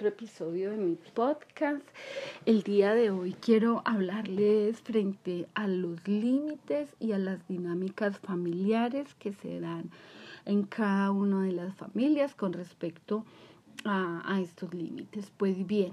[0.00, 1.86] Otro episodio de mi podcast.
[2.46, 9.14] El día de hoy quiero hablarles frente a los límites y a las dinámicas familiares
[9.18, 9.90] que se dan
[10.46, 13.26] en cada una de las familias con respecto
[13.84, 15.30] a, a estos límites.
[15.36, 15.92] Pues bien,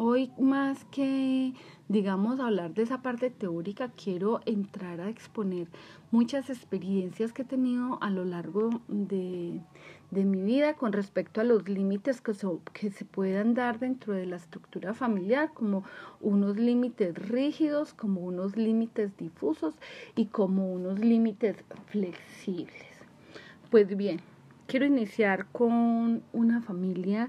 [0.00, 1.54] Hoy más que,
[1.88, 5.66] digamos, hablar de esa parte teórica, quiero entrar a exponer
[6.12, 9.60] muchas experiencias que he tenido a lo largo de,
[10.10, 12.32] mi vida con respecto a los límites que,
[12.72, 15.84] que se puedan dar dentro de la estructura familiar, como
[16.20, 19.74] unos límites rígidos, como unos límites difusos
[20.16, 22.86] y como unos límites flexibles.
[23.70, 24.20] Pues bien,
[24.66, 27.28] quiero iniciar con una familia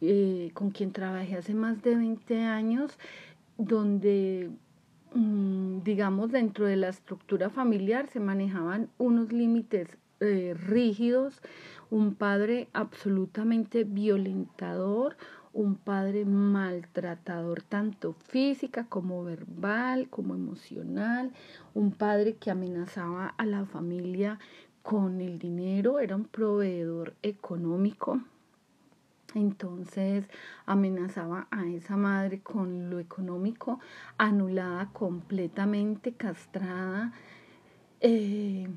[0.00, 2.98] eh, con quien trabajé hace más de 20 años,
[3.56, 4.50] donde,
[5.12, 9.88] mm, digamos, dentro de la estructura familiar se manejaban unos límites
[10.20, 11.42] eh, rígidos,
[11.90, 15.16] un padre absolutamente violentador,
[15.52, 21.32] un padre maltratador tanto física como verbal, como emocional,
[21.74, 24.38] un padre que amenazaba a la familia
[24.82, 28.20] con el dinero, era un proveedor económico,
[29.34, 30.24] entonces
[30.64, 33.80] amenazaba a esa madre con lo económico,
[34.16, 37.12] anulada completamente, castrada.
[38.00, 38.68] Eh,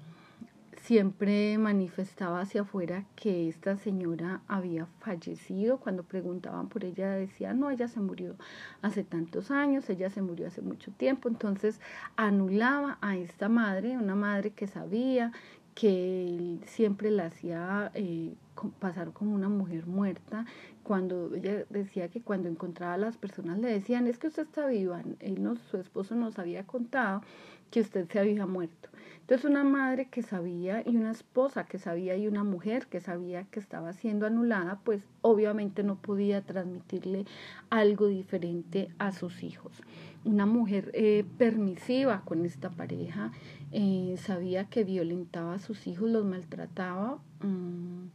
[0.92, 5.78] siempre manifestaba hacia afuera que esta señora había fallecido.
[5.78, 8.36] Cuando preguntaban por ella decía, no, ella se murió
[8.81, 11.30] hace tantos años, ella se murió hace mucho tiempo.
[11.30, 11.80] Entonces
[12.17, 15.31] anulaba a esta madre, una madre que sabía
[15.75, 18.33] que siempre la hacía eh,
[18.80, 20.45] pasar como una mujer muerta,
[20.83, 24.67] cuando ella decía que cuando encontraba a las personas le decían, es que usted está
[24.67, 27.22] viva, él no, su esposo nos había contado
[27.71, 28.89] que usted se había muerto.
[29.21, 33.43] Entonces una madre que sabía y una esposa que sabía y una mujer que sabía
[33.45, 37.26] que estaba siendo anulada, pues obviamente no podía transmitirle
[37.70, 39.82] algo diferente a sus hijos.
[40.26, 43.32] Una mujer eh, permisiva con esta pareja,
[43.71, 47.20] eh, sabía que violentaba a sus hijos, los maltrataba.
[47.42, 48.08] Mm,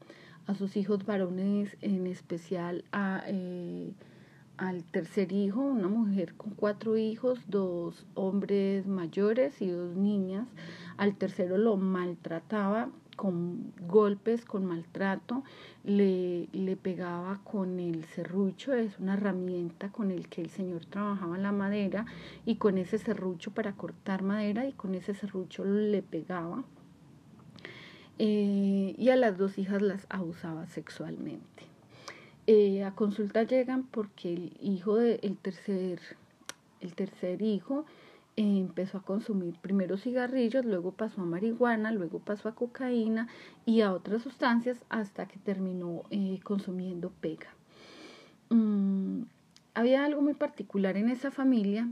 [0.46, 3.92] a sus hijos varones, en especial a, eh,
[4.56, 10.48] al tercer hijo, una mujer con cuatro hijos, dos hombres mayores y dos niñas.
[10.96, 15.42] Al tercero lo maltrataba con golpes, con maltrato,
[15.84, 21.38] le, le pegaba con el serrucho, es una herramienta con el que el señor trabajaba
[21.38, 22.04] la madera
[22.44, 26.64] y con ese serrucho para cortar madera y con ese serrucho le pegaba
[28.18, 31.75] eh, y a las dos hijas las abusaba sexualmente.
[32.46, 36.00] Eh, a consulta llegan porque el hijo de, el tercer,
[36.80, 37.84] el tercer hijo
[38.36, 43.28] eh, empezó a consumir primero cigarrillos, luego pasó a marihuana, luego pasó a cocaína
[43.64, 46.02] y a otras sustancias hasta que terminó
[46.44, 47.48] consumiendo pega.
[48.50, 49.22] Mm,
[49.74, 51.88] había algo muy particular en esa familia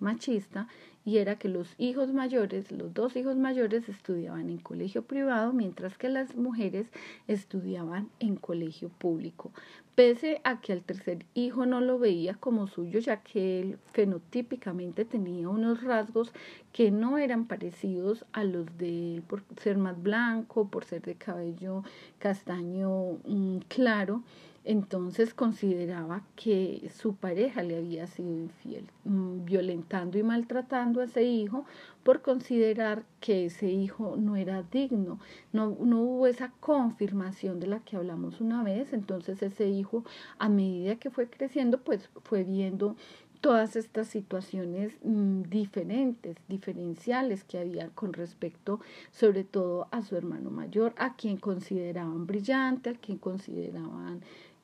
[0.00, 0.68] machista
[1.08, 5.96] y era que los hijos mayores, los dos hijos mayores estudiaban en colegio privado, mientras
[5.96, 6.86] que las mujeres
[7.26, 9.50] estudiaban en colegio público,
[9.94, 15.06] pese a que al tercer hijo no lo veía como suyo, ya que él fenotípicamente
[15.06, 16.30] tenía unos rasgos
[16.74, 21.14] que no eran parecidos a los de él por ser más blanco, por ser de
[21.14, 21.84] cabello
[22.18, 24.22] castaño mm, claro
[24.68, 31.22] entonces consideraba que su pareja le había sido infiel, mm, violentando y maltratando a ese
[31.22, 31.64] hijo
[32.02, 35.20] por considerar que ese hijo no era digno.
[35.54, 40.04] No, no hubo esa confirmación de la que hablamos una vez, entonces ese hijo
[40.38, 42.94] a medida que fue creciendo pues fue viendo
[43.40, 48.80] todas estas situaciones mm, diferentes, diferenciales que había con respecto
[49.12, 54.20] sobre todo a su hermano mayor, a quien consideraban brillante, a quien consideraban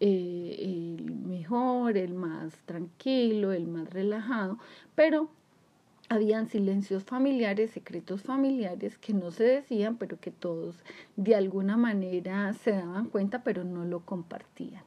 [0.06, 4.58] eh, el mejor, el más tranquilo, el más relajado,
[4.94, 5.30] pero
[6.10, 10.76] habían silencios familiares, secretos familiares que no se decían, pero que todos
[11.16, 14.82] de alguna manera se daban cuenta, pero no lo compartían.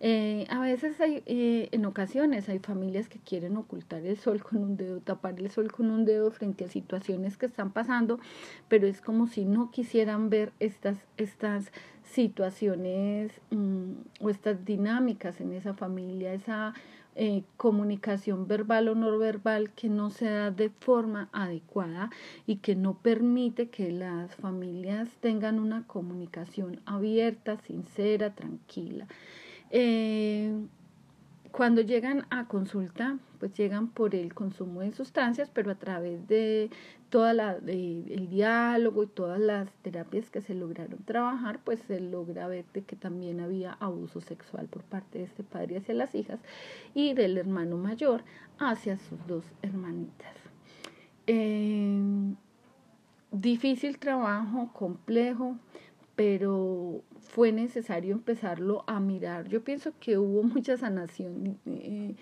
[0.00, 4.58] Eh, a veces hay, eh, en ocasiones hay familias que quieren ocultar el sol con
[4.58, 8.20] un dedo, tapar el sol con un dedo frente a situaciones que están pasando,
[8.68, 11.72] pero es como si no quisieran ver estas, estas
[12.10, 16.74] situaciones mm, o estas dinámicas en esa familia, esa
[17.14, 22.10] eh, comunicación verbal o no verbal que no se da de forma adecuada
[22.46, 29.08] y que no permite que las familias tengan una comunicación abierta, sincera, tranquila.
[29.70, 30.52] Eh,
[31.58, 36.70] cuando llegan a consulta, pues llegan por el consumo de sustancias, pero a través de
[37.10, 42.46] toda la el diálogo y todas las terapias que se lograron trabajar, pues se logra
[42.46, 46.38] ver de que también había abuso sexual por parte de este padre hacia las hijas
[46.94, 48.22] y del hermano mayor
[48.60, 50.36] hacia sus dos hermanitas.
[51.26, 52.00] Eh,
[53.32, 55.56] difícil trabajo, complejo,
[56.18, 59.46] pero fue necesario empezarlo a mirar.
[59.46, 62.16] Yo pienso que hubo mucha sanación eh,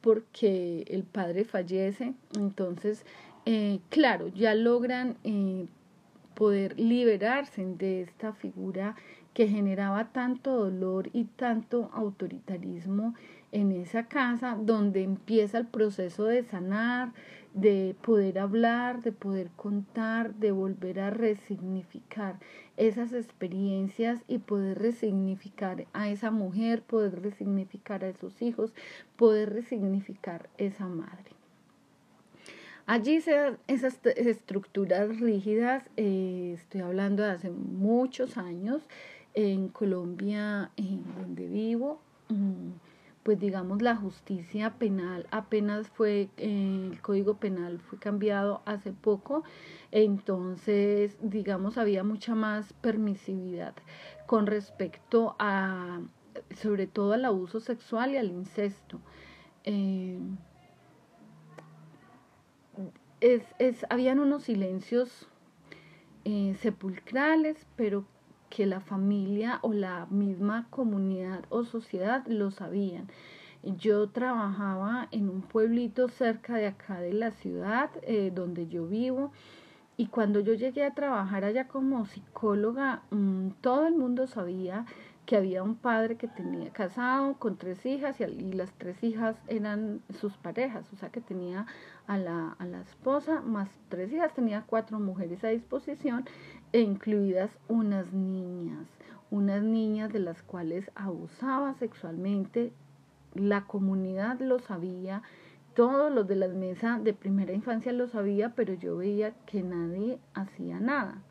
[0.00, 3.04] porque el padre fallece, entonces,
[3.44, 5.66] eh, claro, ya logran eh,
[6.34, 8.96] poder liberarse de esta figura
[9.34, 13.14] que generaba tanto dolor y tanto autoritarismo
[13.52, 17.12] en esa casa, donde empieza el proceso de sanar,
[17.54, 22.38] de poder hablar, de poder contar, de volver a resignificar
[22.76, 28.72] esas experiencias y poder resignificar a esa mujer, poder resignificar a esos hijos,
[29.16, 31.32] poder resignificar esa madre.
[32.86, 38.88] Allí se esas estructuras rígidas, eh, estoy hablando de hace muchos años,
[39.34, 42.70] en Colombia, en donde vivo, mm,
[43.22, 49.44] pues digamos la justicia penal apenas fue, eh, el código penal fue cambiado hace poco,
[49.92, 53.74] entonces digamos había mucha más permisividad
[54.26, 56.00] con respecto a,
[56.56, 59.00] sobre todo al abuso sexual y al incesto.
[59.64, 60.18] Eh,
[63.20, 65.28] es, es, habían unos silencios
[66.24, 68.04] eh, sepulcrales, pero
[68.54, 73.08] que la familia o la misma comunidad o sociedad lo sabían.
[73.62, 79.32] Yo trabajaba en un pueblito cerca de acá de la ciudad eh, donde yo vivo
[79.96, 84.84] y cuando yo llegué a trabajar allá como psicóloga, mm, todo el mundo sabía
[85.24, 89.36] que había un padre que tenía casado con tres hijas y, y, las tres hijas
[89.46, 91.66] eran sus parejas, o sea que tenía
[92.06, 96.24] a la, a la esposa más tres hijas, tenía cuatro mujeres a disposición
[96.80, 98.86] incluidas unas niñas,
[99.30, 102.72] unas niñas de las cuales abusaba sexualmente,
[103.34, 105.22] la comunidad lo sabía,
[105.74, 110.18] todos los de la mesa de primera infancia lo sabía, pero yo veía que nadie
[110.34, 111.22] hacía nada.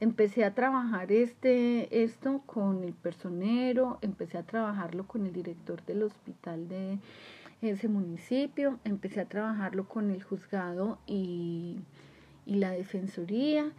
[0.00, 6.02] Empecé a trabajar este, esto con el personero, empecé a trabajarlo con el director del
[6.02, 6.98] hospital de
[7.62, 11.78] ese municipio, empecé a trabajarlo con el juzgado y
[12.46, 13.72] y la defensoría,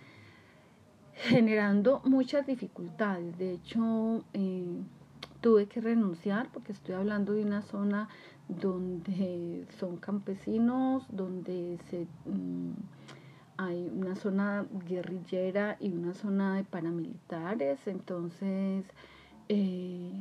[1.13, 3.37] generando muchas dificultades.
[3.37, 4.65] De hecho, eh,
[5.41, 8.09] tuve que renunciar porque estoy hablando de una zona
[8.47, 12.73] donde son campesinos, donde se, mm,
[13.57, 18.85] hay una zona guerrillera y una zona de paramilitares, entonces
[19.49, 20.11] eh,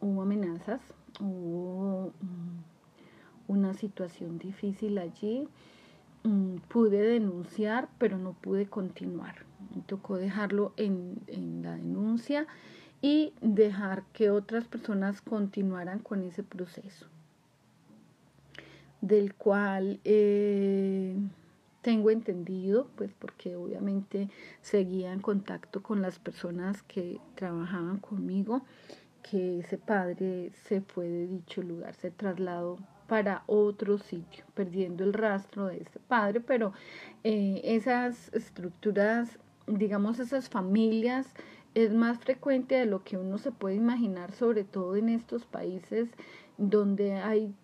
[0.00, 0.80] hubo amenazas,
[1.20, 5.48] hubo mm, una situación difícil allí.
[6.24, 9.44] Mm, pude denunciar, pero no pude continuar.
[9.74, 11.20] Me tocó dejarlo en,
[11.62, 12.46] la denuncia
[13.00, 17.06] y dejar que otras personas continuaran con ese proceso,
[19.00, 21.16] del cual eh,
[21.82, 24.28] tengo entendido, pues porque obviamente
[24.60, 28.62] seguía en contacto con las personas que trabajaban conmigo,
[29.22, 32.78] que ese padre se fue de dicho lugar, se trasladó
[33.08, 36.72] para otro sitio, perdiendo el rastro de este padre, pero
[37.24, 41.34] eh, esas estructuras, digamos, esas familias,
[41.74, 46.08] es más frecuente de lo que uno se puede imaginar, sobre todo en estos países
[46.58, 47.54] donde hay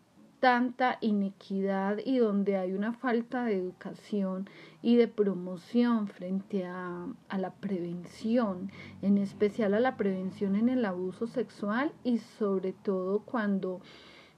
[0.41, 4.49] tanta inequidad y donde hay una falta de educación
[4.83, 8.71] y de promoción frente a, a, la prevención,
[9.01, 13.81] en especial a la prevención en el abuso sexual y sobre todo cuando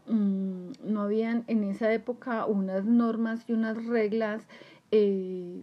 [0.09, 4.47] Mm, no habían en esa época unas normas y unas reglas,
[4.93, 5.63] eh,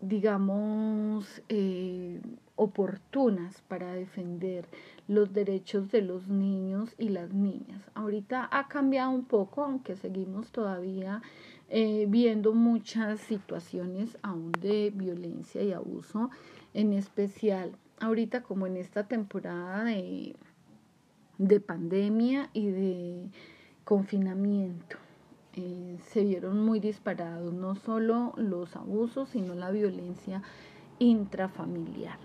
[0.00, 2.20] digamos, eh,
[2.56, 4.66] oportunas para defender
[5.06, 7.82] los derechos de los niños y las niñas.
[7.94, 11.22] Ahorita ha cambiado un poco, aunque seguimos todavía
[11.68, 16.30] eh, viendo muchas situaciones aún de violencia y abuso,
[16.74, 20.34] en especial ahorita como en esta temporada de
[21.38, 23.30] de pandemia y de
[23.84, 24.96] confinamiento.
[25.54, 30.42] Eh, se vieron muy disparados no solo los abusos, sino la violencia
[30.98, 32.18] intrafamiliar.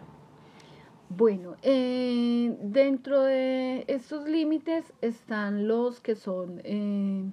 [1.10, 7.24] Bueno, eh, dentro de estos límites están los que son eh,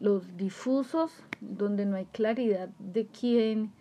[0.00, 3.72] los difusos, donde no hay claridad de quién,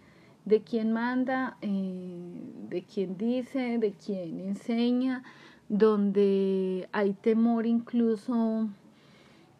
[0.45, 5.23] de quién manda, de quién dice, de quién enseña,
[5.69, 8.67] donde hay temor incluso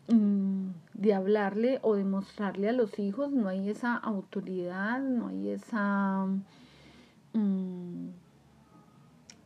[0.07, 5.49] mm, de hablarle o de mostrarle a los hijos, no hay esa autoridad, no hay
[5.49, 6.25] esa...
[7.33, 8.09] Mm,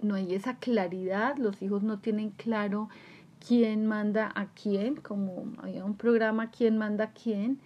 [0.01, 2.89] no hay esa claridad, los hijos no tienen claro
[3.45, 7.59] quién manda a quién, como había un programa quién manda a quién,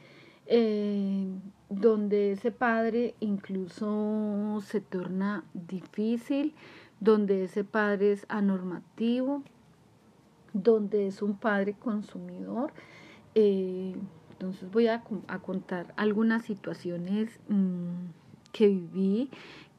[0.48, 1.28] eh,
[1.70, 6.54] donde ese padre incluso se torna difícil,
[7.06, 9.44] donde ese padre es anormativo,
[10.54, 12.74] donde es un padre consumidor.
[13.36, 13.96] Eh,
[14.32, 15.04] entonces voy a,
[15.44, 18.08] contar algunas situaciones mm,
[18.52, 19.30] que viví,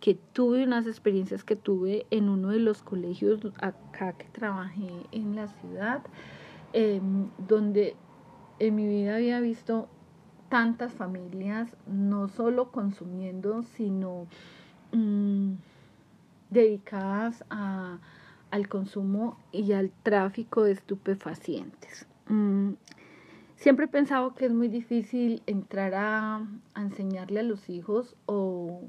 [0.00, 5.34] que tuve unas experiencias que tuve en uno de los colegios acá que trabajé en
[5.34, 6.02] la ciudad,
[6.72, 7.96] em, donde
[8.60, 9.88] en mi vida había visto
[10.48, 14.26] tantas familias, no solo consumiendo, sino
[14.92, 15.54] mm,
[16.50, 17.98] dedicadas a,
[18.50, 22.06] al consumo y al tráfico de estupefacientes.
[22.28, 22.72] Mm,
[23.56, 28.82] siempre he pensado que es muy difícil entrar a, a enseñarle a los hijos o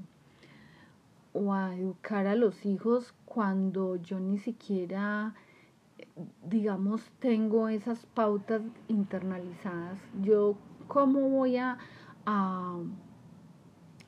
[1.38, 5.36] o a educar a los hijos cuando yo ni siquiera,
[6.44, 10.00] digamos, tengo esas pautas internalizadas.
[10.24, 11.78] Yo, ¿cómo voy a,
[12.26, 12.80] a,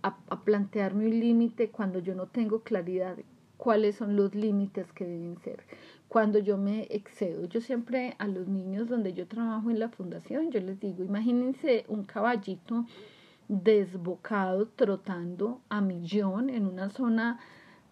[0.01, 3.17] a plantearme un límite cuando yo no tengo claridad
[3.59, 5.63] cuáles son los límites que deben ser?
[6.07, 10.49] Cuando yo me excedo, yo siempre a los niños donde yo trabajo en la fundación,
[10.49, 12.85] yo les digo, imagínense un caballito
[13.49, 17.39] desbocado, trotando a millón en una zona,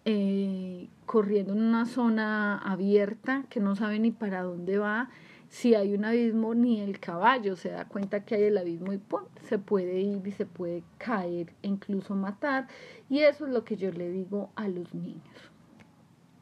[0.04, 5.10] eh, corriendo en una zona abierta que no sabe ni para dónde va.
[5.48, 9.00] Si hay un abismo, ni el caballo se da cuenta que hay el abismo y
[9.42, 12.68] se puede ir y se puede caer e incluso matar.
[13.08, 15.52] Y eso es lo que yo le digo a los niños.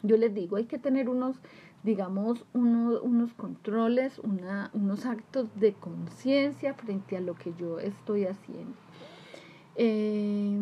[0.06, 1.40] Yo les digo, hay que tener unos
[1.82, 8.74] digamos, unos controles, una, unos actos de conciencia frente a lo que yo estoy haciendo.
[9.76, 10.58] Eh,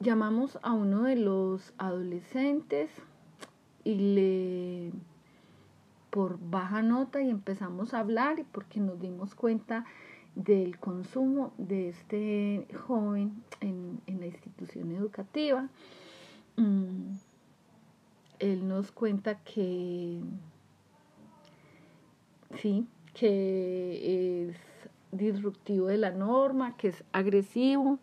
[0.00, 2.90] llamamos a uno de los adolescentes
[3.84, 4.92] y le
[6.10, 9.84] por baja nota y empezamos a hablar y porque nos dimos cuenta
[10.36, 15.68] del consumo de este joven en, la institución educativa.
[16.56, 17.14] Mm,
[18.38, 20.20] él nos cuenta que
[22.60, 24.56] sí, que es
[25.12, 27.98] disruptivo de la norma, que es agresivo,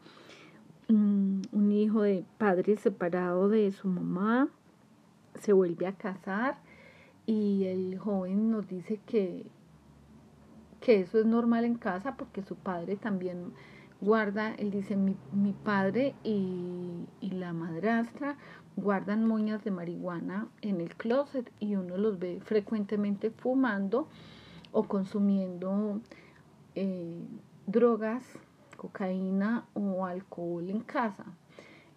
[0.88, 4.50] mm, un hijo de padre separado de su mamá,
[5.40, 6.58] se vuelve a casar
[7.26, 9.46] y el joven nos dice que,
[10.80, 13.54] que eso es normal en casa porque su padre también
[14.02, 18.36] guarda, él dice, mi, mi padre y, y, la madrastra
[18.76, 24.08] guardan moñas de marihuana en el closet y uno los ve frecuentemente fumando
[24.72, 26.02] o consumiendo
[26.76, 27.22] eh,
[27.68, 28.24] drogas,
[28.78, 31.26] cocaína o alcohol en casa.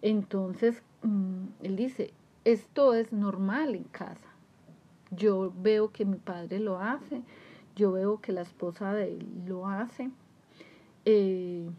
[0.01, 4.27] Entonces, mm, él dice, esto es normal en casa.
[5.11, 7.23] Yo veo que mi padre lo hace,
[7.75, 10.11] yo veo que la esposa de él lo hace.
[11.05, 11.69] Eh,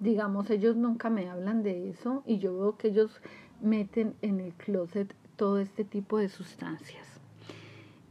[0.00, 3.20] digamos, ellos nunca me hablan de eso y yo veo que ellos
[3.60, 7.06] meten en el closet todo este tipo de sustancias.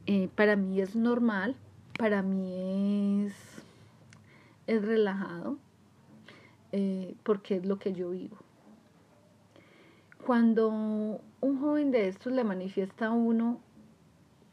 [0.05, 1.55] Eh, para mí es normal,
[1.97, 3.57] para mí es
[4.67, 5.57] es relajado
[6.73, 8.37] eh, porque es lo que yo vivo.
[10.25, 13.59] Cuando un joven de estos le manifiesta a uno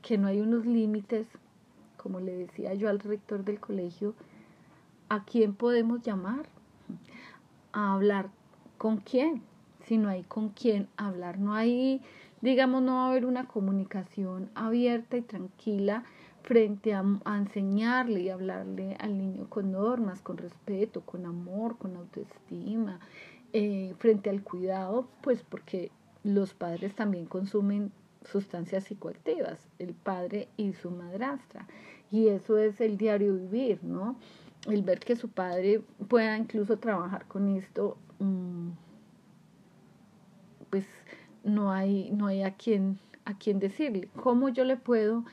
[0.02, 1.26] que no hay unos límites,
[1.96, 4.14] como le decía yo al rector del colegio,
[5.08, 6.46] ¿a quién podemos llamar?
[7.74, 8.30] A hablar
[8.78, 9.42] con quién,
[9.84, 12.00] si no hay con quién hablar, no hay,
[12.40, 16.04] digamos, no va a haber una comunicación abierta y tranquila
[16.44, 17.02] frente a,
[17.36, 23.00] enseñarle y hablarle al niño con normas, con respeto, con amor, con autoestima,
[23.52, 25.90] eh, frente al cuidado, pues porque
[26.22, 27.92] los padres también consumen
[28.24, 31.66] sustancias psicoactivas, el padre y su madrastra.
[32.10, 34.16] Y eso es el diario vivir, ¿no?
[34.66, 38.70] El ver que su padre pueda incluso trabajar con esto, mm,
[40.70, 40.86] pues
[41.42, 44.08] no hay, no hay a quien, a quien decirle.
[44.16, 45.24] ¿Cómo yo le puedo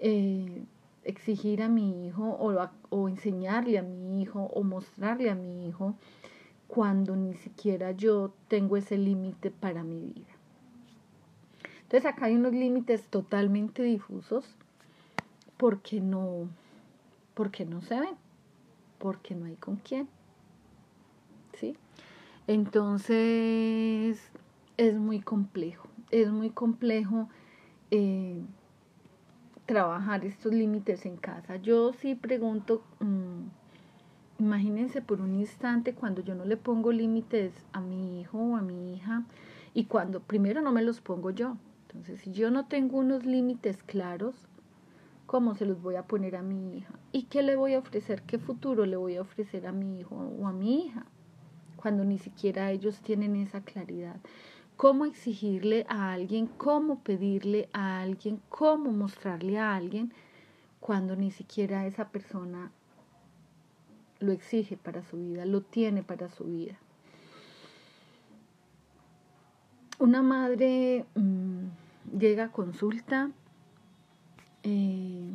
[0.00, 0.64] eh,
[1.04, 5.94] exigir a mi hijo o, o enseñarle a mi hijo o mostrarle a mi hijo
[6.70, 10.32] cuando ni siquiera yo tengo ese límite para mi vida.
[11.82, 14.44] Entonces acá hay unos límites totalmente difusos
[15.56, 16.48] porque no,
[17.34, 18.14] porque no se ven,
[19.00, 20.08] porque no hay con quién.
[21.54, 21.76] ¿Sí?
[22.46, 24.30] Entonces
[24.76, 25.88] es muy complejo.
[26.12, 27.28] es muy complejo
[27.90, 28.40] eh,
[29.66, 31.56] trabajar estos límites en casa.
[31.56, 37.80] Yo sí pregunto, mm, imagínense por un instante cuando yo no le pongo límites a
[37.80, 39.24] mi hijo o a mi hija
[39.74, 41.56] y cuando primero no me los pongo yo.
[41.86, 44.34] Entonces, si yo no tengo unos límites claros,
[45.30, 46.92] ¿cómo se los voy a poner a mi hija?
[47.12, 48.22] ¿Y qué le voy a ofrecer?
[48.22, 51.06] ¿Qué futuro le voy a ofrecer a mi hijo o a mi hija?
[51.76, 54.16] Cuando ni siquiera ellos tienen esa claridad
[54.76, 60.12] cómo exigirle a alguien, cómo pedirle a alguien, cómo mostrarle a alguien
[60.80, 62.72] cuando ni siquiera esa persona
[64.18, 66.76] lo exige para su vida, lo tiene para su vida.
[70.00, 73.30] Una madre mm, llega a consulta
[74.62, 75.34] eh,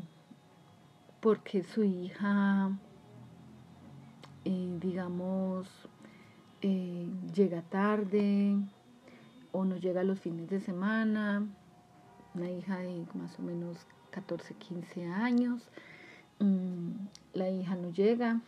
[1.20, 2.72] porque su hija,
[4.44, 5.68] eh, digamos,
[6.62, 8.58] eh, llega tarde,
[9.52, 11.48] o nos llega los fines de semana,
[12.36, 15.70] una hija de más o menos 14, 15 años,
[16.40, 16.92] mm,
[17.34, 18.42] la hija no llega,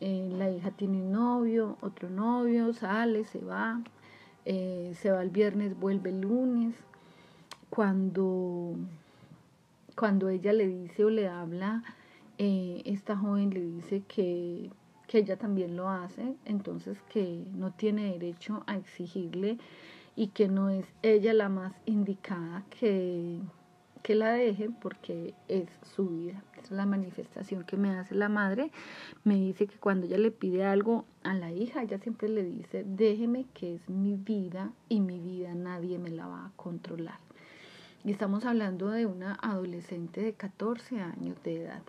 [0.00, 3.80] la hija tiene un novio, otro novio, sale, se va,
[4.44, 6.74] se va el viernes, vuelve el lunes,
[7.70, 8.76] cuando,
[9.96, 11.82] cuando ella le dice o le habla,
[12.38, 14.70] eh, esta joven le dice que,
[15.08, 19.58] que ella también lo hace, entonces que no tiene derecho a exigirle
[20.14, 23.40] y que no es ella la más indicada que,
[24.02, 26.42] que la dejen porque es su vida.
[26.62, 28.70] Es la manifestación que me hace la madre.
[29.24, 32.84] Me dice que cuando ella le pide algo a la hija, ella siempre le dice,
[32.86, 37.25] déjeme que es mi vida y mi vida nadie me la va a controlar.
[38.06, 41.82] Y estamos hablando de una adolescente de 14 años de edad,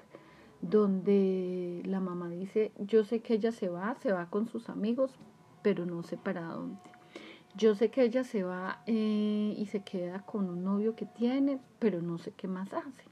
[0.61, 5.11] donde la mamá dice, yo sé que ella se va, se va con sus amigos,
[5.61, 6.79] pero no sé para dónde.
[7.55, 11.59] Yo sé que ella se va eh, y se queda con un novio que tiene,
[11.77, 13.03] pero no sé qué más hace.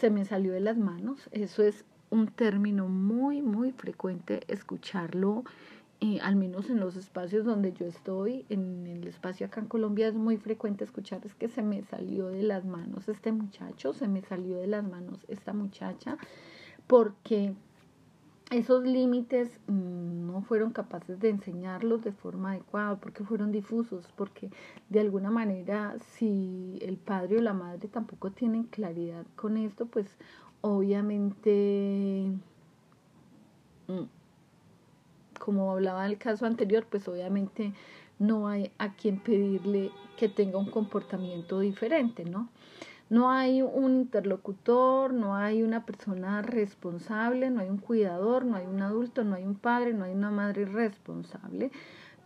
[0.00, 1.28] se me salió de las manos.
[1.30, 5.44] Eso es un término muy, muy frecuente escucharlo,
[6.00, 10.08] eh, al menos en los espacios donde yo estoy, en el espacio acá en Colombia
[10.08, 14.08] es muy frecuente escuchar es que se me salió de las manos este muchacho, se
[14.08, 16.18] me salió de las manos esta muchacha,
[16.86, 17.54] porque
[18.50, 24.50] esos límites mm, no fueron capaces de enseñarlos de forma adecuada, porque fueron difusos, porque
[24.90, 30.06] de alguna manera si el padre o la madre tampoco tienen claridad con esto, pues
[30.60, 32.30] obviamente,
[33.88, 34.04] mm,
[35.44, 37.74] como hablaba el caso anterior, pues obviamente
[38.18, 42.48] no hay a quien pedirle que tenga un comportamiento diferente, ¿no?
[43.10, 48.64] No hay un interlocutor, no hay una persona responsable, no hay un cuidador, no hay
[48.64, 51.70] un adulto, no hay un padre, no hay una madre responsable.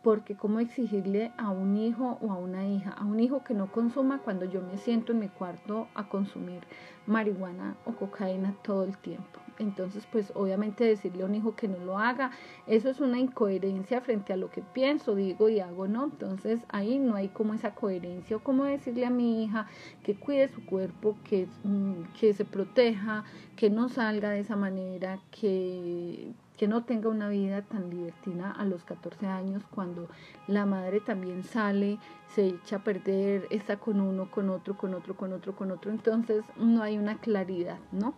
[0.02, 3.70] Porque cómo exigirle a un hijo o a una hija, a un hijo que no
[3.70, 6.62] consuma cuando yo me siento en mi cuarto a consumir
[7.06, 9.40] marihuana o cocaína todo el tiempo.
[9.58, 12.30] Entonces, pues obviamente decirle a un hijo que no lo haga,
[12.66, 16.04] eso es una incoherencia frente a lo que pienso, digo y hago, ¿no?
[16.04, 19.66] Entonces ahí no hay como esa coherencia o como decirle a mi hija
[20.04, 23.24] que cuide su cuerpo, que, mm, que se proteja,
[23.56, 28.64] que no salga de esa manera, que que no tenga una vida tan libertina a
[28.64, 30.08] los 14 años cuando
[30.48, 31.98] la madre también sale,
[32.34, 35.92] se echa a perder, está con uno, con otro, con otro, con otro, con otro,
[35.92, 38.12] entonces no hay una claridad, ¿no?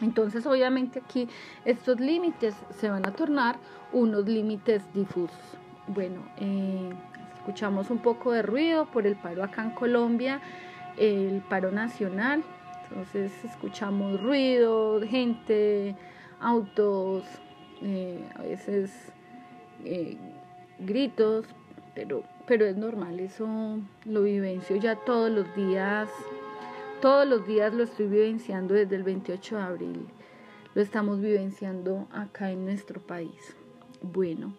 [0.00, 1.28] Entonces obviamente aquí
[1.64, 3.56] estos límites se van a tornar
[3.92, 5.36] unos límites difusos.
[5.88, 6.90] Bueno, eh,
[7.34, 10.40] escuchamos un poco de ruido por el paro acá en Colombia,
[10.96, 12.44] el paro nacional,
[12.88, 15.96] entonces escuchamos ruido, gente,
[16.42, 17.24] autos,
[17.80, 18.90] eh, a veces
[19.84, 20.16] eh,
[20.80, 21.46] gritos,
[21.94, 26.08] pero, pero es normal, eso lo vivencio ya todos los días,
[27.00, 30.06] todos los días lo estoy vivenciando desde el 28 de abril,
[30.74, 33.56] lo estamos vivenciando acá en nuestro país.
[34.00, 34.54] Bueno,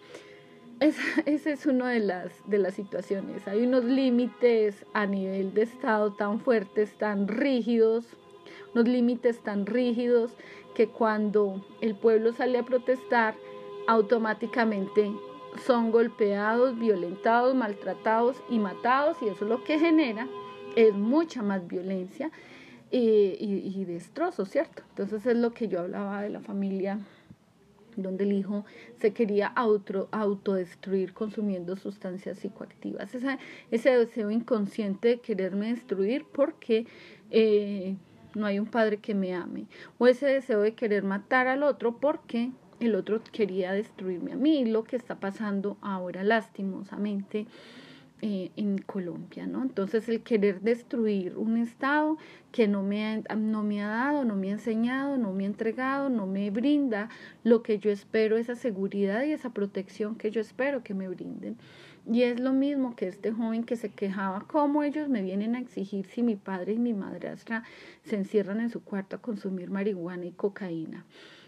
[0.79, 3.47] esa, esa es una de las, de las situaciones.
[3.47, 8.05] Hay unos límites a nivel de Estado tan fuertes, tan rígidos,
[8.73, 10.31] unos límites tan rígidos
[10.75, 13.35] que cuando el pueblo sale a protestar,
[13.87, 15.11] automáticamente
[15.65, 20.27] son golpeados, violentados, maltratados y matados y eso lo que genera
[20.75, 22.31] es mucha más violencia
[22.89, 24.83] y, y, destrozo, ¿cierto?
[24.89, 26.99] Entonces es lo que yo hablaba de la familia
[27.95, 28.65] donde el hijo
[28.99, 33.13] se quería auto, autodestruir consumiendo sustancias psicoactivas.
[33.71, 36.85] ese deseo inconsciente de quererme destruir porque
[37.31, 37.95] eh,
[38.35, 39.65] no hay un padre que me ame,
[39.97, 44.65] o ese deseo de querer matar al otro porque el otro quería destruirme a mí,
[44.65, 47.47] lo que está pasando ahora lastimosamente
[48.25, 49.61] eh, en Colombia, ¿no?
[49.63, 52.17] Entonces el querer destruir un Estado
[52.53, 55.47] que no me, ha, no me ha dado, no me ha enseñado, no me ha
[55.47, 57.09] entregado, no me brinda
[57.43, 61.57] lo que yo espero, esa seguridad y esa protección que yo espero que me brinden.
[62.11, 65.59] Y es lo mismo que este joven que se quejaba, cómo ellos me vienen a
[65.59, 67.63] exigir si mi padre y mi madrastra
[68.03, 71.05] se encierran en su cuarto a consumir marihuana y cocaína.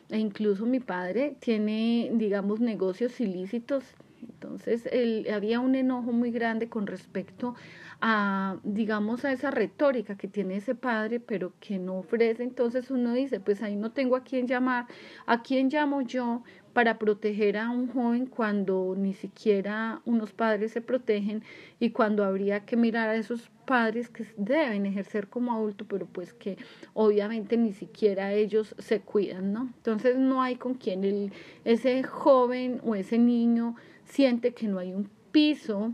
[0.10, 3.96] E incluso mi padre tiene, digamos, negocios ilícitos
[4.30, 7.56] entonces, él, había un enojo muy grande con respecto
[8.02, 12.44] a, digamos, a esa retórica que tiene ese padre, pero que no ofrece.
[12.44, 14.88] Entonces uno dice, pues ahí no tengo a quién llamar,
[15.26, 16.44] a quién llamo yo
[16.76, 21.42] para proteger a un joven cuando ni siquiera unos padres se protegen
[21.80, 26.34] y cuando habría que mirar a esos padres que deben ejercer como adultos, pero pues
[26.34, 26.58] que
[26.94, 29.70] obviamente ni siquiera ellos se cuidan, ¿no?
[29.78, 31.32] Entonces no hay con quien el,
[31.64, 35.94] ese joven o ese niño siente que no hay un piso,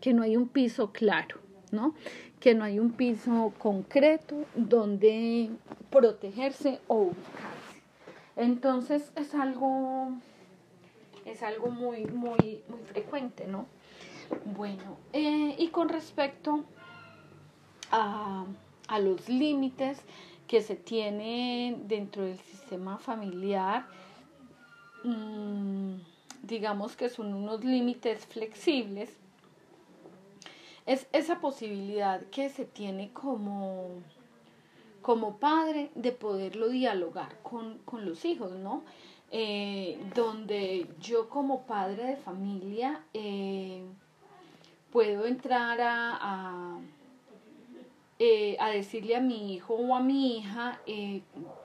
[0.00, 1.38] que no hay un piso claro,
[1.70, 1.94] ¿no?
[2.40, 5.48] Que no hay un piso concreto donde
[5.90, 7.12] protegerse o.
[8.36, 10.10] Entonces es algo,
[11.24, 13.66] es algo muy, muy, muy frecuente, ¿no?
[14.44, 16.64] Bueno, eh, y con respecto
[17.90, 18.44] a,
[18.88, 20.00] a los límites
[20.46, 23.86] que se tienen dentro del sistema familiar,
[25.04, 25.94] mmm,
[26.42, 29.10] digamos que son unos límites flexibles,
[30.86, 33.90] es esa posibilidad que se tiene como,
[35.10, 38.84] como padre de poderlo dialogar con, con los hijos, ¿no?
[39.32, 43.82] Eh, donde yo como padre de familia eh,
[44.92, 46.78] puedo entrar a, a,
[48.20, 50.78] eh, a, decirle a mi hijo o a mi hija,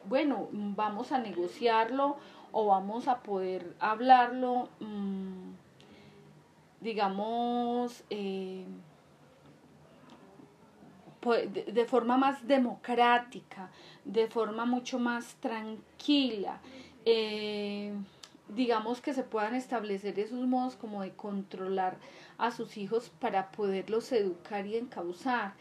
[0.06, 2.18] bueno, vamos a negociarlo
[2.52, 5.52] o vamos a poder hablarlo, mm,
[6.82, 8.04] digamos,
[11.34, 13.70] de, forma más democrática,
[14.04, 16.60] de forma mucho más tranquila.
[17.06, 17.94] Eh,
[18.50, 21.98] digamos que se puedan establecer esos modos como de controlar
[22.38, 25.54] a sus hijos para poderlos educar y encauzar.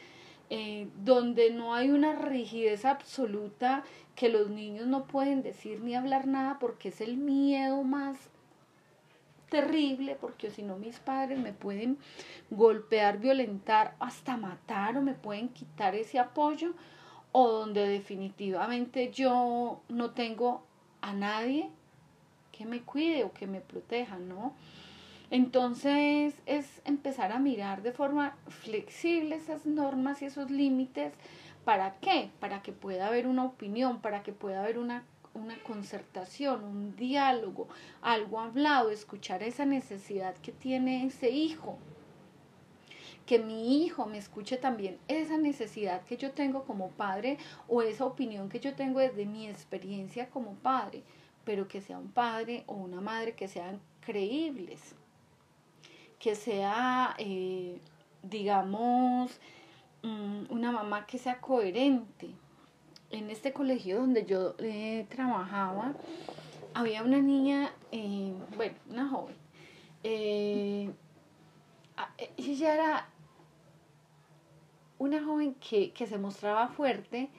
[0.51, 3.83] Eh, donde no hay una rigidez absoluta
[4.15, 8.29] que los niños no pueden decir ni hablar nada porque es el miedo más
[9.55, 11.97] terrible, porque si no mis padres me pueden
[12.51, 16.73] golpear, violentar, hasta matar o me pueden quitar ese apoyo,
[17.31, 20.65] o donde definitivamente yo no tengo
[21.03, 21.71] a nadie
[22.51, 24.55] que me cuide o que me proteja, ¿no?
[25.31, 31.13] Entonces es empezar a mirar de forma flexible esas normas y esos límites.
[31.65, 32.31] ¿Para qué?
[32.41, 37.69] Para que pueda haber una opinión, para que pueda haber una, una concertación, un diálogo,
[38.03, 41.79] algo hablado, escuchar esa necesidad que tiene ese hijo.
[43.27, 48.05] Que mi hijo me escuche también esa necesidad que yo tengo como padre o esa
[48.05, 51.03] opinión que yo tengo desde mi experiencia como padre,
[51.45, 54.95] pero que sea un padre o una madre que sean creíbles
[56.25, 57.79] que sea, eh,
[58.23, 59.31] digamos,
[60.03, 62.31] mm, una mamá que sea coherente.
[63.15, 65.95] En este colegio donde yo eh, trabajaba,
[66.75, 69.37] había una niña, eh, bueno, una joven.
[70.03, 70.95] ella
[72.75, 73.09] era
[74.99, 77.31] una joven que, se mostraba fuerte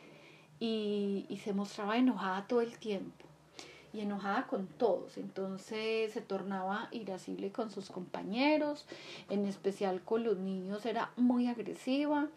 [0.62, 3.26] y, y se mostraba enojada todo el tiempo
[3.92, 5.18] y enojada con todos.
[5.18, 8.86] Entonces se tornaba irascible con sus compañeros,
[9.30, 12.30] en especial con los niños era muy agresiva.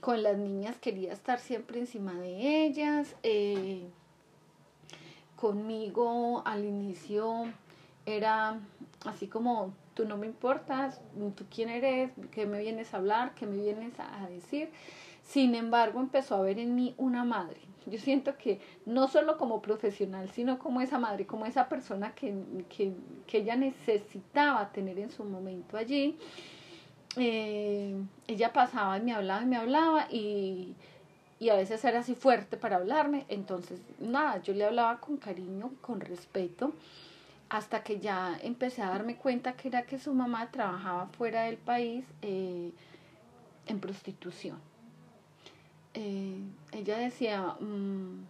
[0.00, 3.16] Con las niñas quería estar siempre encima de ellas.
[3.22, 3.88] Eh,
[5.36, 7.44] conmigo al inicio
[8.04, 8.60] era
[9.04, 11.00] así como tú no me importas,
[11.36, 14.70] tú quién eres, qué me vienes a hablar, qué me vienes a decir.
[15.24, 19.62] Sin embargo, empezó a ver en mí una madre, yo siento que no solo como
[19.62, 22.34] profesional, sino como esa madre, como esa persona que,
[23.32, 26.18] ella necesitaba tener en su momento allí.
[27.16, 27.94] Eh,
[28.26, 30.74] ella pasaba y me hablaba y me hablaba y,
[31.38, 33.24] y a veces era así fuerte para hablarme.
[33.28, 36.72] Entonces, nada, yo le hablaba con cariño, con respeto,
[37.48, 41.56] hasta que ya empecé a darme cuenta que era que su mamá trabajaba fuera del
[41.56, 42.72] país eh,
[43.66, 44.58] en prostitución.
[45.94, 46.38] Eh,
[46.72, 48.26] ella decía, mm,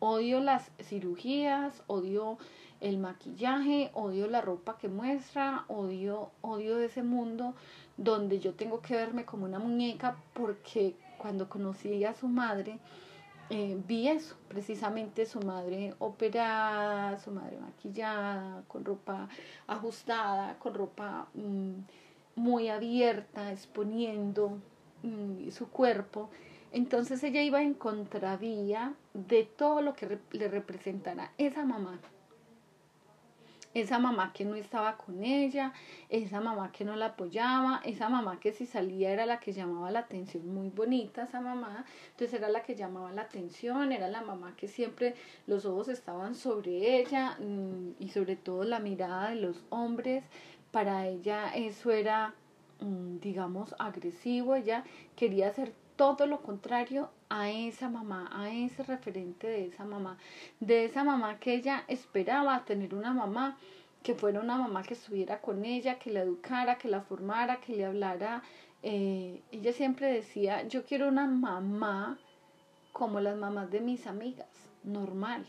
[0.00, 2.38] odio las cirugías, odio
[2.80, 7.54] el maquillaje, odio la ropa que muestra, odio, odio ese mundo
[7.96, 12.78] donde yo tengo que verme como una muñeca porque cuando conocí a su madre,
[13.50, 19.28] eh, vi eso, precisamente su madre operada, su madre maquillada, con ropa
[19.66, 21.72] ajustada, con ropa mm,
[22.36, 24.58] muy abierta, exponiendo
[25.02, 26.30] mm, su cuerpo.
[26.72, 31.98] Entonces ella iba en contravía de todo lo que le representara esa mamá
[33.74, 35.72] esa mamá que no estaba con ella,
[36.08, 39.90] esa mamá que no la apoyaba, esa mamá que si salía era la que llamaba
[39.90, 44.22] la atención, muy bonita esa mamá, entonces era la que llamaba la atención, era la
[44.22, 45.14] mamá que siempre
[45.46, 50.24] los ojos estaban sobre ella mm, y sobre todo la mirada de los hombres,
[50.72, 52.34] para ella eso era,
[52.80, 54.84] mm, digamos, agresivo, ella
[55.16, 60.18] quería hacer todo lo contrario a esa mamá, a ese referente de esa mamá,
[60.58, 63.56] de esa mamá que ella esperaba tener una mamá
[64.02, 67.76] que fuera una mamá que estuviera con ella, que la educara, que la formara, que
[67.76, 68.42] le hablara.
[68.82, 72.18] Eh, ella siempre decía, yo quiero una mamá
[72.92, 74.48] como las mamás de mis amigas,
[74.84, 75.44] normal,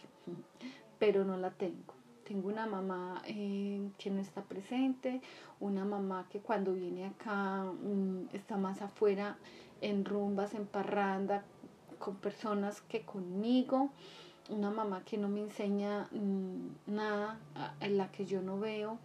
[0.99, 1.95] pero no la tengo.
[2.27, 5.21] Tengo una mamá eh, que no está presente,
[5.59, 9.37] una mamá que cuando viene acá mm, está más afuera
[9.81, 11.43] en rumbas, en parranda,
[12.01, 13.91] con personas que conmigo,
[14.49, 17.39] una mamá que no me enseña mm, nada,
[17.79, 18.97] en la que yo no veo.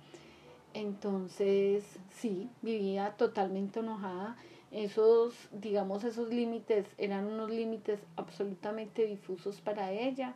[0.74, 4.36] Entonces, sí, vivía totalmente enojada.
[4.72, 10.34] Esos, digamos, esos límites eran unos límites absolutamente difusos para ella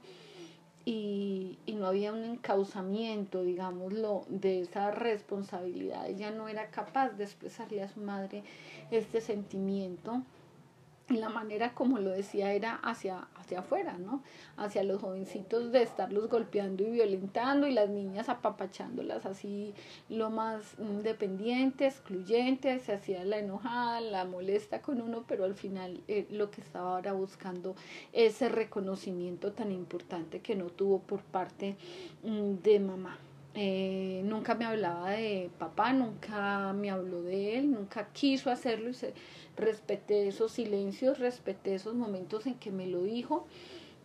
[0.84, 6.08] y, y no había un encauzamiento, digámoslo, de esa responsabilidad.
[6.08, 8.44] Ella no era capaz de expresarle a su madre
[8.90, 10.22] este sentimiento
[11.16, 14.22] la manera como lo decía era hacia, hacia afuera, ¿no?
[14.56, 19.74] Hacia los jovencitos de estarlos golpeando y violentando y las niñas apapachándolas así
[20.08, 26.00] lo más independiente, excluyente, se hacía la enojada, la molesta con uno, pero al final
[26.08, 27.74] eh, lo que estaba ahora buscando
[28.12, 31.76] ese reconocimiento tan importante que no tuvo por parte
[32.22, 33.18] mm, de mamá.
[33.54, 38.94] Eh, nunca me hablaba de papá, nunca me habló de él, nunca quiso hacerlo y
[38.94, 39.12] se,
[39.56, 43.46] respeté esos silencios, respeté esos momentos en que me lo dijo.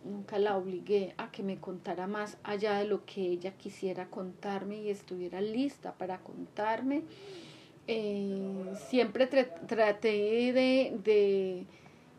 [0.04, 4.78] Nunca la obligué a que me contara más allá de lo que ella quisiera contarme
[4.78, 7.02] y estuviera lista para contarme.
[7.88, 11.66] Eh, siempre traté de, de,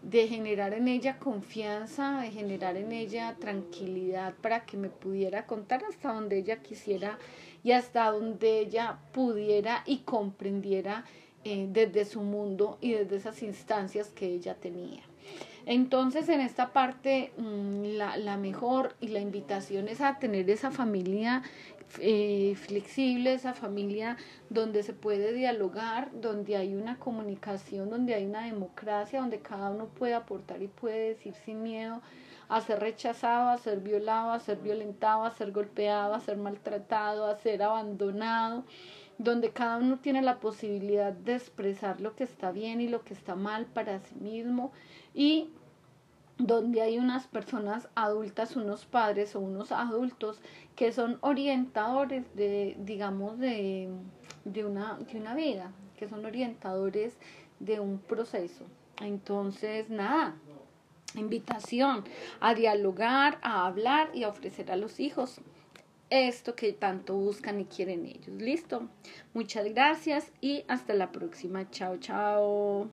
[0.02, 5.84] de generar en ella confianza, de generar en ella tranquilidad para que me pudiera contar
[5.84, 7.18] hasta donde ella quisiera
[7.64, 11.04] y hasta donde ella pudiera y comprendiera
[11.44, 15.04] eh, desde su mundo y desde esas instancias que ella tenía.
[15.66, 20.72] Entonces, en esta parte, mm, la, la mejor y la invitación es a tener esa
[20.72, 21.44] familia
[22.00, 24.18] eh, flexible, esa familia
[24.50, 29.88] donde se puede dialogar, donde hay una comunicación, donde hay una democracia, donde cada uno
[29.88, 32.02] puede aportar y puede decir sin miedo
[32.50, 37.26] a ser rechazado, a ser violado, a ser violentado, a ser golpeado, a ser maltratado,
[37.26, 38.64] a ser abandonado
[39.18, 43.14] donde cada uno tiene la posibilidad de expresar lo que está bien y lo que
[43.14, 44.72] está mal para sí mismo
[45.14, 45.50] y
[46.38, 50.40] donde hay unas personas adultas, unos padres o unos adultos
[50.76, 53.90] que son orientadores de, digamos, de,
[54.46, 57.18] de, una, de una vida, que son orientadores
[57.60, 58.66] de un proceso.
[59.02, 60.36] Entonces, nada,
[61.16, 62.04] invitación
[62.40, 65.42] a dialogar, a hablar y a ofrecer a los hijos
[66.10, 68.42] esto que tanto buscan y quieren ellos.
[68.42, 68.88] Listo.
[69.34, 71.70] Muchas gracias y hasta la próxima.
[71.70, 72.90] Chao, chao.